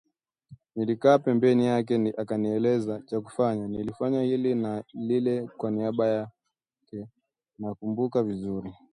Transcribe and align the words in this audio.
Nilikaa 0.75 1.19
pembeni 1.19 1.65
yake 1.65 2.13
akinielekeza 2.17 3.01
cha 3.01 3.21
kufanya 3.21 3.67
nilifanya 3.67 4.21
hili 4.21 4.55
na 4.55 4.83
lile 4.93 5.47
kwa 5.57 5.71
niaba 5.71 6.07
yake, 6.07 7.07
nakumbuka 7.59 8.23
vizuri 8.23 8.73